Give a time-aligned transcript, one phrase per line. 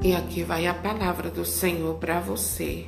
[0.00, 2.86] E aqui vai a palavra do Senhor para você.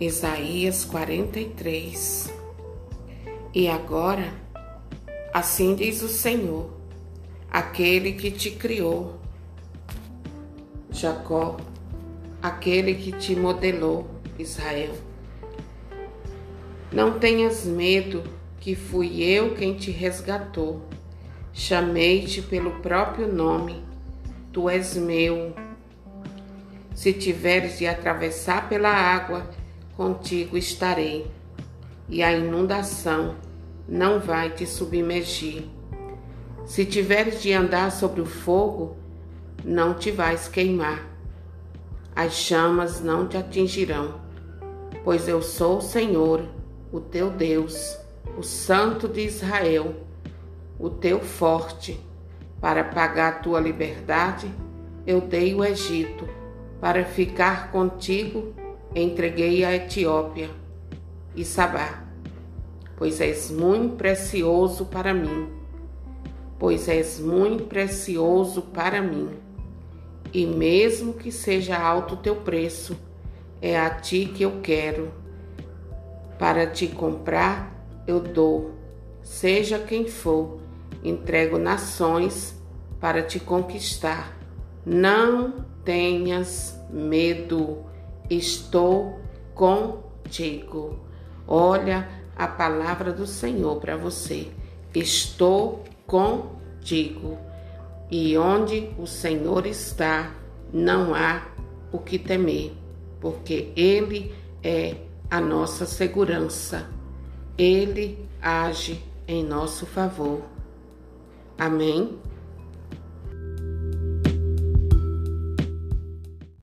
[0.00, 2.32] Isaías 43.
[3.54, 4.32] E agora,
[5.34, 6.70] assim diz o Senhor,
[7.50, 9.18] aquele que te criou,
[10.90, 11.58] Jacó,
[12.40, 14.08] aquele que te modelou,
[14.38, 14.94] Israel.
[16.90, 18.24] Não tenhas medo,
[18.58, 20.82] que fui eu quem te resgatou.
[21.52, 23.86] Chamei-te pelo próprio nome
[24.52, 25.54] tu és meu.
[26.94, 29.48] Se tiveres de atravessar pela água,
[29.96, 31.30] contigo estarei,
[32.08, 33.36] e a inundação
[33.88, 35.64] não vai te submergir.
[36.66, 38.96] Se tiveres de andar sobre o fogo,
[39.64, 41.06] não te vais queimar.
[42.14, 44.20] As chamas não te atingirão,
[45.04, 46.48] pois eu sou o Senhor,
[46.90, 47.96] o teu Deus,
[48.36, 49.94] o Santo de Israel,
[50.78, 52.07] o teu forte
[52.60, 54.50] para pagar tua liberdade,
[55.06, 56.28] eu dei o Egito.
[56.80, 58.54] Para ficar contigo,
[58.94, 60.50] entreguei a Etiópia
[61.34, 62.04] e Sabá.
[62.96, 65.48] Pois és muito precioso para mim.
[66.58, 69.30] Pois és muito precioso para mim.
[70.32, 72.96] E mesmo que seja alto teu preço,
[73.62, 75.12] é a ti que eu quero.
[76.38, 77.72] Para te comprar,
[78.06, 78.72] eu dou,
[79.22, 80.60] seja quem for
[81.02, 82.56] entrego nações
[83.00, 84.36] para te conquistar.
[84.84, 87.84] Não tenhas medo,
[88.28, 89.20] estou
[89.54, 90.98] contigo.
[91.46, 94.48] Olha a palavra do Senhor para você.
[94.94, 97.38] Estou contigo.
[98.10, 100.34] E onde o Senhor está,
[100.72, 101.46] não há
[101.92, 102.72] o que temer,
[103.20, 104.96] porque Ele é
[105.30, 106.88] a nossa segurança.
[107.56, 110.42] Ele age em nosso favor.
[111.58, 112.16] Amém?